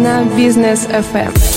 [0.00, 1.49] На Бизнес FM.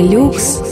[0.00, 0.69] Deluxe.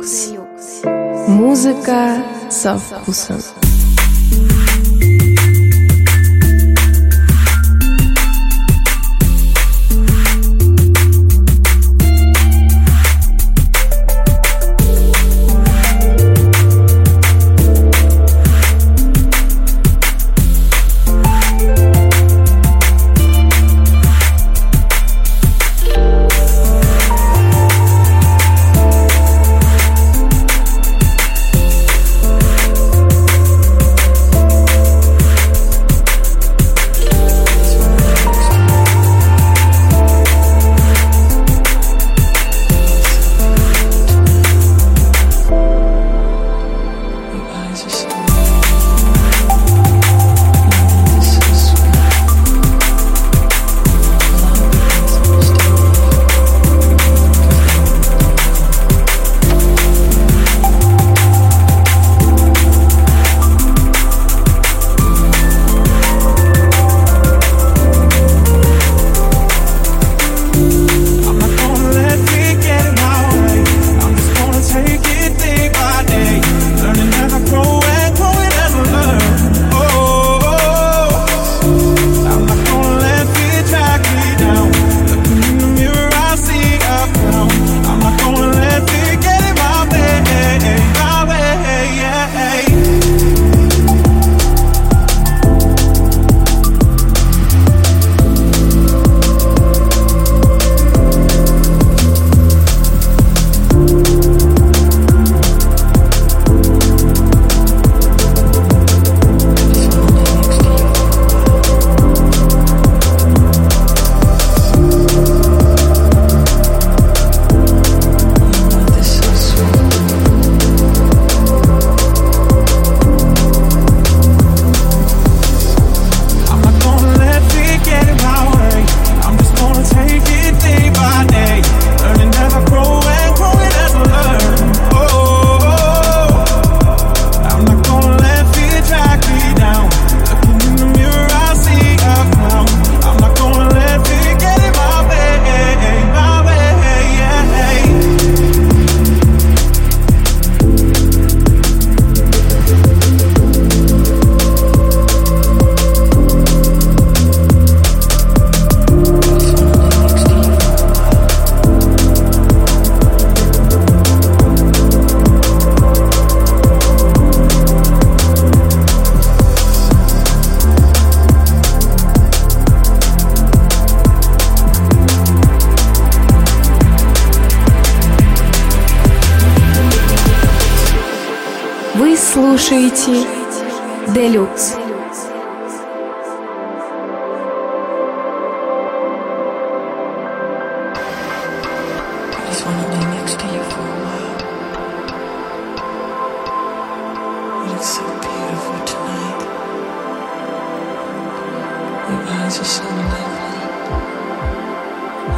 [0.00, 0.82] Делюкс.
[1.28, 3.61] Музыка со вкусом.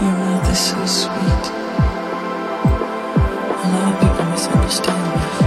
[0.00, 1.44] You're either so sweet,
[3.72, 5.43] lot of people misunderstand me.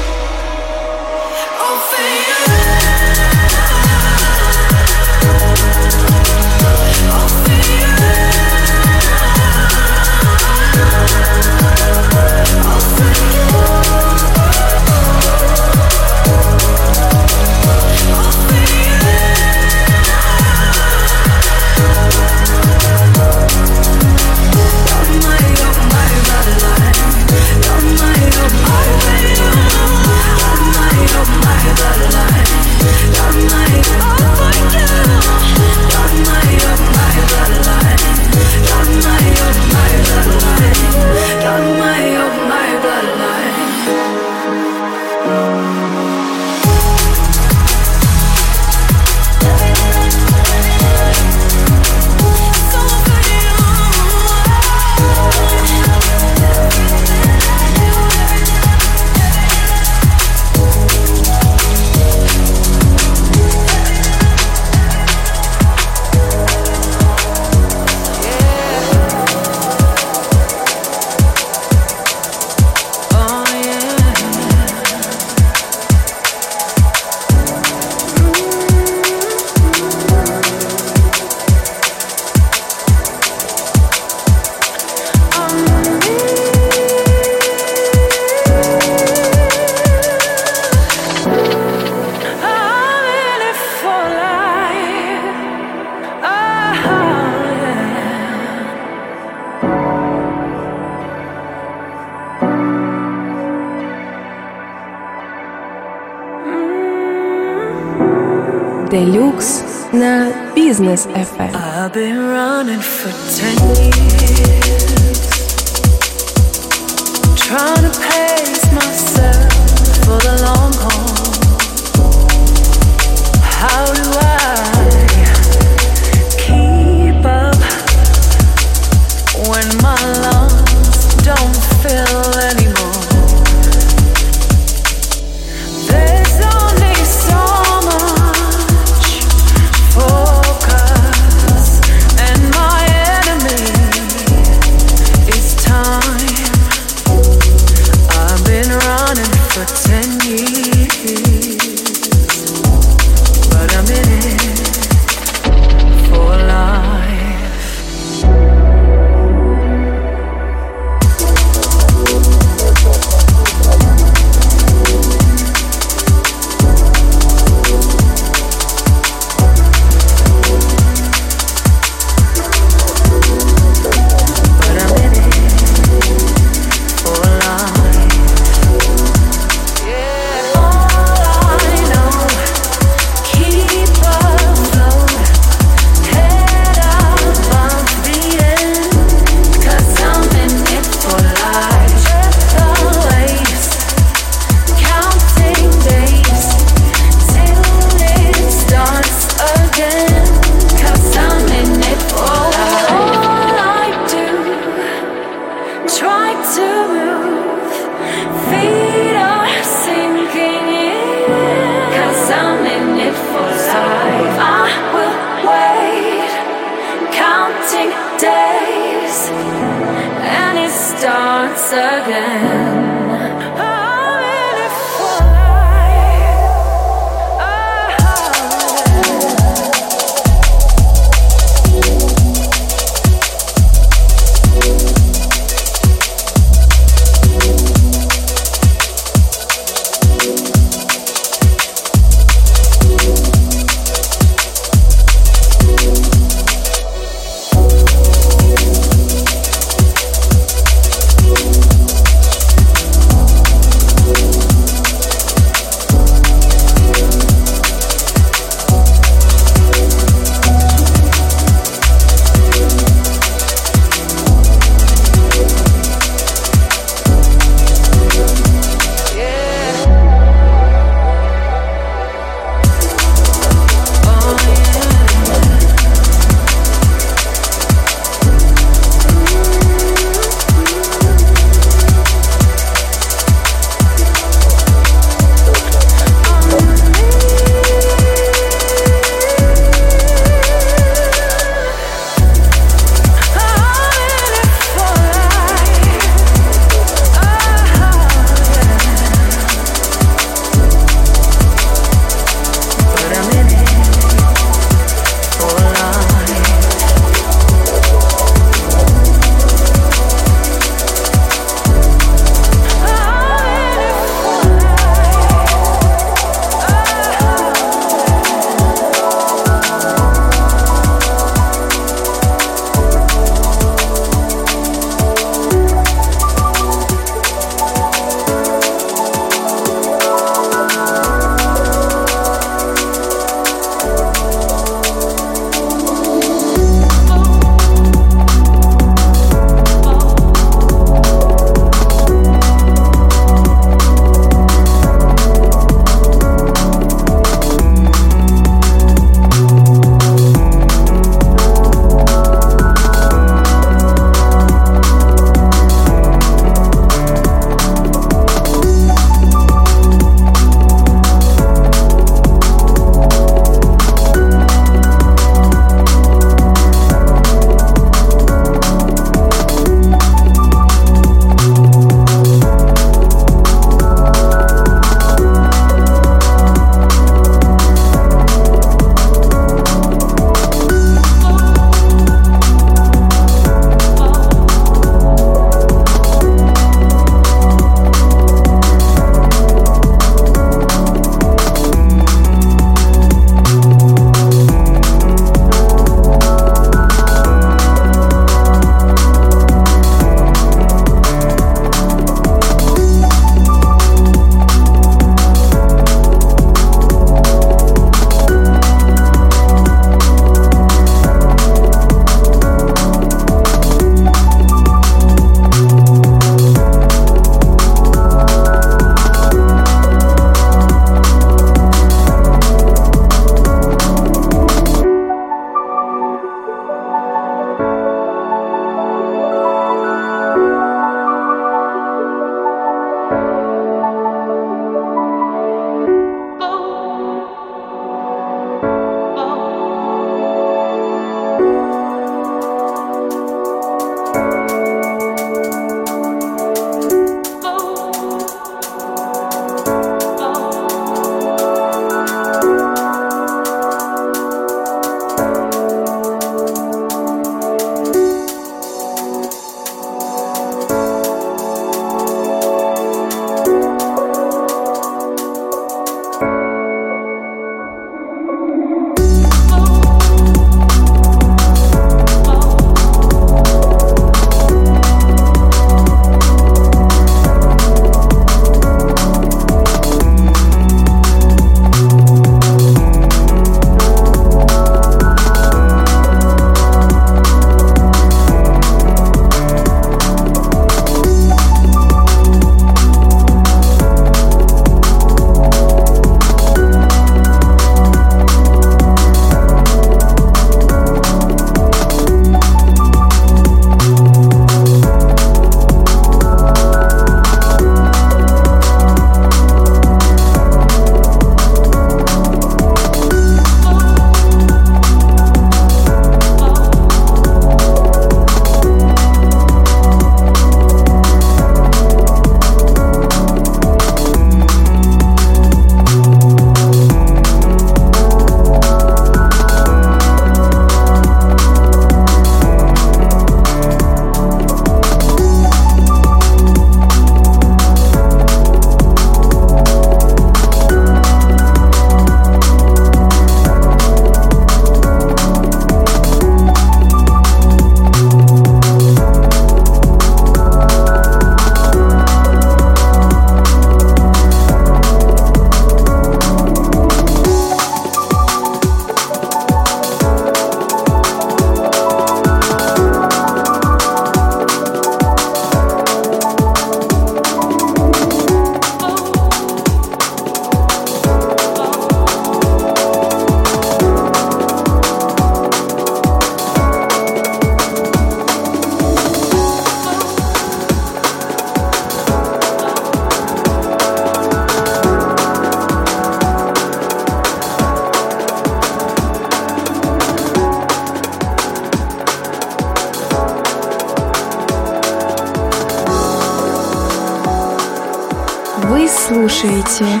[599.44, 600.00] Слушаете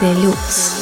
[0.00, 0.79] Делюкс.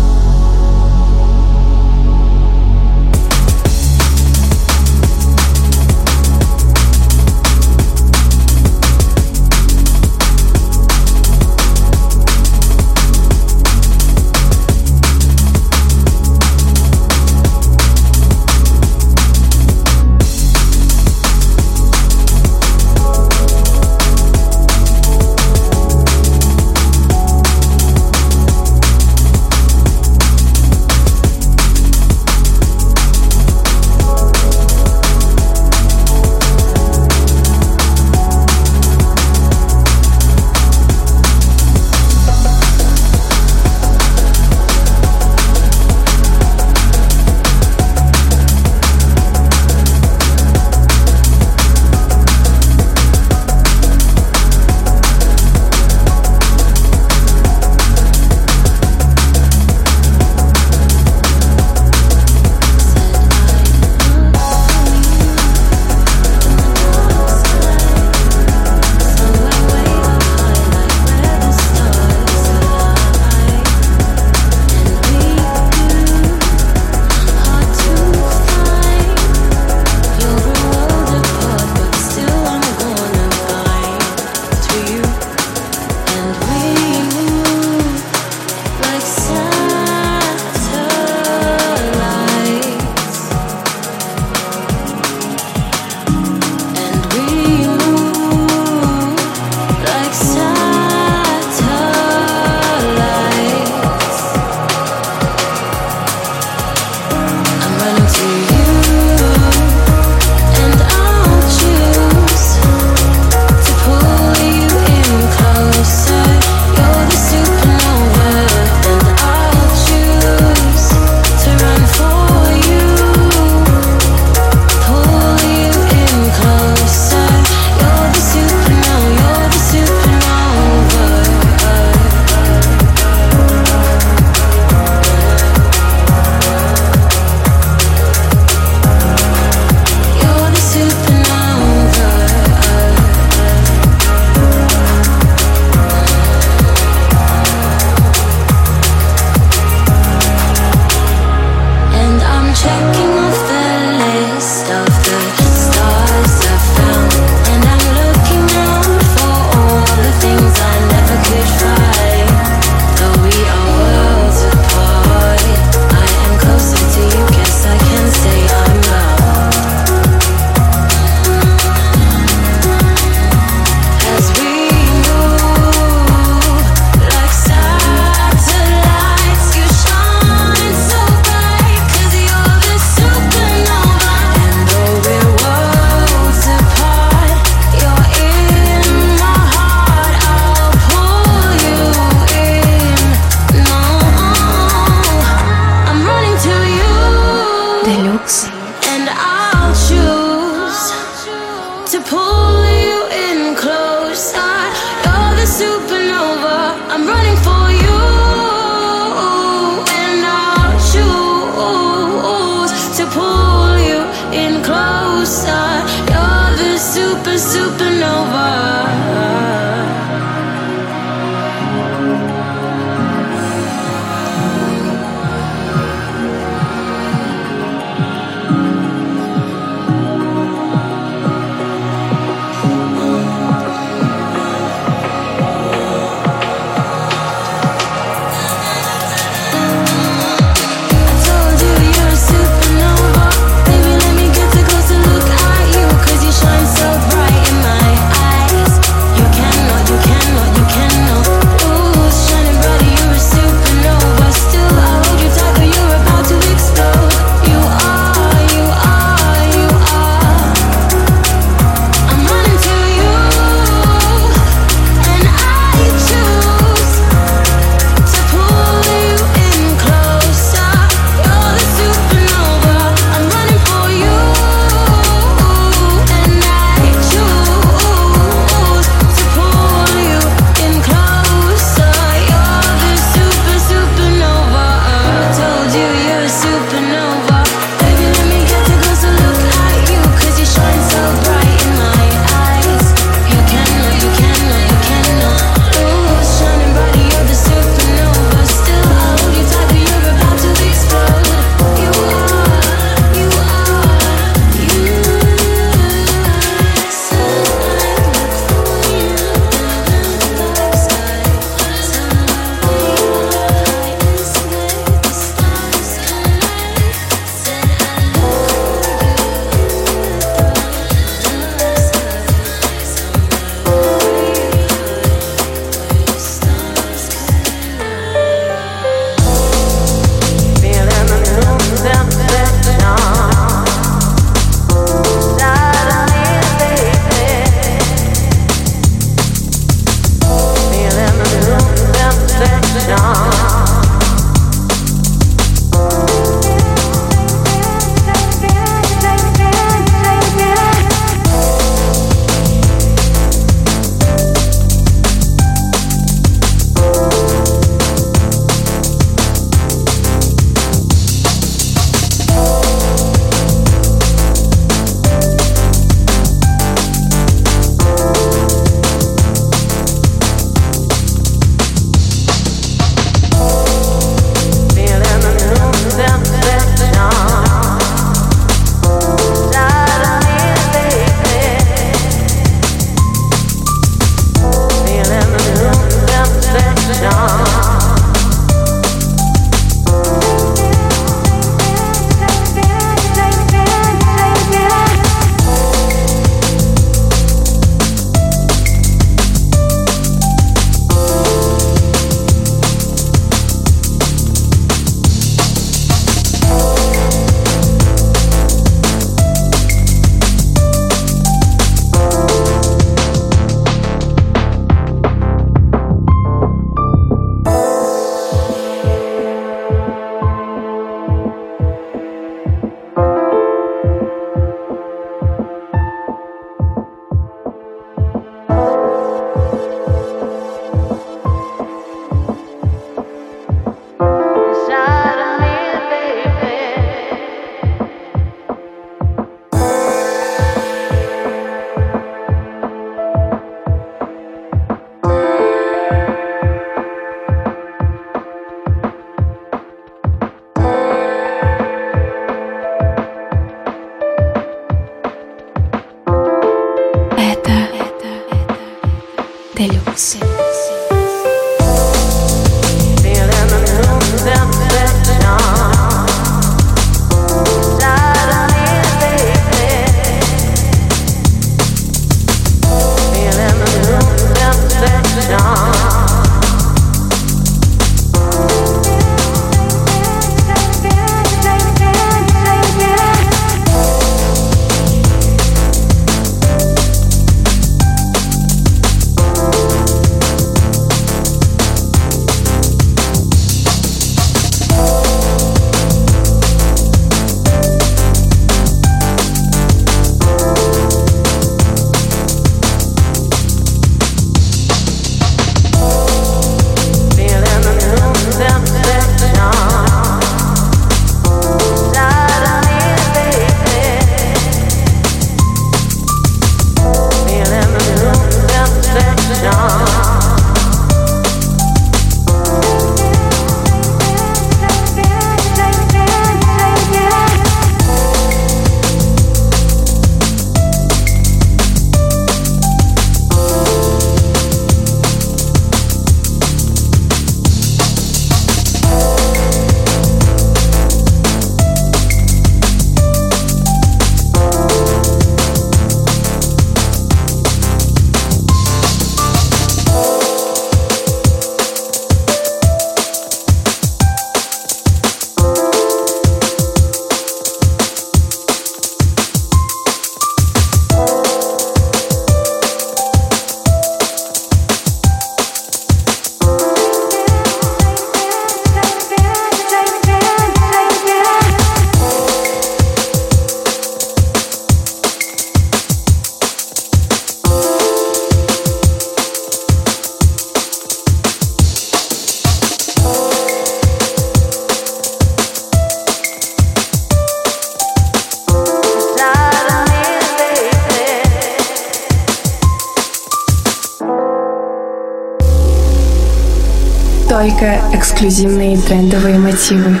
[599.68, 600.00] Мотивы.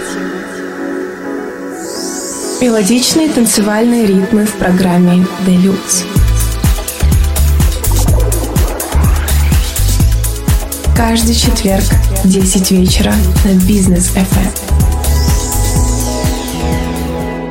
[2.60, 6.04] Мелодичные танцевальные ритмы в программе Deluxe.
[10.96, 11.84] Каждый четверг
[12.24, 13.12] в 10 вечера
[13.44, 14.54] на Бизнес FM.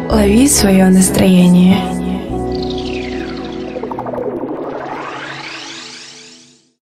[0.10, 1.97] Лови свое настроение.